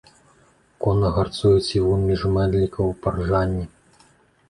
[0.85, 3.71] Конна гарцуе цівун між мэндлікаў па ржанні.